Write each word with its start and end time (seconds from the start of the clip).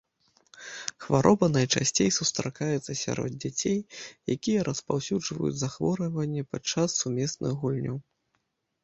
Хвароба 1.07 1.49
найчасцей 1.57 2.07
сустракаецца 2.15 2.91
сярод 3.01 3.31
дзяцей, 3.43 3.77
якія 4.37 4.59
распаўсюджваюць 4.69 5.53
захворванне 5.65 6.47
падчас 6.55 6.89
сумесных 7.03 7.51
гульняў. 7.67 7.97